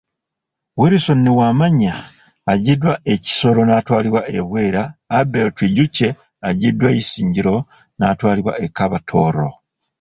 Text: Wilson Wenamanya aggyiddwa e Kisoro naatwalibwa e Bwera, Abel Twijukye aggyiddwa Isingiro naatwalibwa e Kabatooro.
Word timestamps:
Wilson 0.79 1.21
Wenamanya 1.37 1.93
aggyiddwa 2.51 2.93
e 3.13 3.15
Kisoro 3.23 3.61
naatwalibwa 3.65 4.21
e 4.37 4.39
Bwera, 4.47 4.83
Abel 5.19 5.47
Twijukye 5.55 6.09
aggyiddwa 6.49 6.89
Isingiro 7.01 7.55
naatwalibwa 7.99 8.53
e 8.65 8.67
Kabatooro. 8.77 9.49